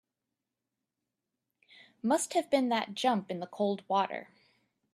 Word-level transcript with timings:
Must 2.01 2.33
have 2.33 2.49
been 2.49 2.69
that 2.69 2.95
jump 2.95 3.29
in 3.29 3.39
the 3.39 3.45
cold 3.45 3.83
water. 3.87 4.29